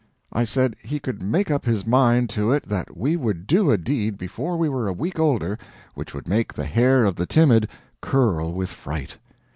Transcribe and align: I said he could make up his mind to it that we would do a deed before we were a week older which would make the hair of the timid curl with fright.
I 0.33 0.45
said 0.45 0.75
he 0.81 0.97
could 0.97 1.21
make 1.21 1.51
up 1.51 1.63
his 1.63 1.85
mind 1.85 2.27
to 2.31 2.51
it 2.51 2.63
that 2.63 2.97
we 2.97 3.15
would 3.15 3.45
do 3.45 3.69
a 3.69 3.77
deed 3.77 4.17
before 4.17 4.57
we 4.57 4.67
were 4.67 4.87
a 4.87 4.93
week 4.93 5.19
older 5.19 5.59
which 5.93 6.15
would 6.15 6.27
make 6.27 6.51
the 6.51 6.65
hair 6.65 7.05
of 7.05 7.15
the 7.17 7.27
timid 7.27 7.69
curl 8.01 8.51
with 8.51 8.71
fright. 8.71 9.19